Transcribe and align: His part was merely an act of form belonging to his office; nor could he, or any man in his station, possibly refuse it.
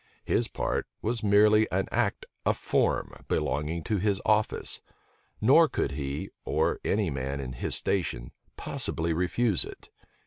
His 0.25 0.47
part 0.47 0.87
was 1.03 1.21
merely 1.21 1.69
an 1.71 1.87
act 1.91 2.25
of 2.43 2.57
form 2.57 3.23
belonging 3.27 3.83
to 3.83 3.97
his 3.97 4.19
office; 4.25 4.81
nor 5.39 5.69
could 5.69 5.91
he, 5.91 6.31
or 6.43 6.79
any 6.83 7.11
man 7.11 7.39
in 7.39 7.53
his 7.53 7.75
station, 7.75 8.31
possibly 8.57 9.13
refuse 9.13 9.63
it. 9.63 9.91